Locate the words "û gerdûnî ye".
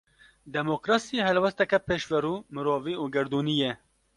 3.03-3.71